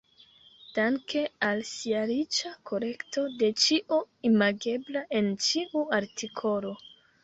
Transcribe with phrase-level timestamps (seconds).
[0.77, 6.79] Danke al sia riĉa kolekto de ĉio imagebla en ĉiu artikolo.